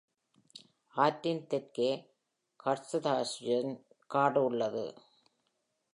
ஆற்றின் 0.95 1.43
தெற்கே 1.47 1.89
Harthausen 2.59 3.69
காடு 4.07 4.43
உள்ளது. 4.43 4.85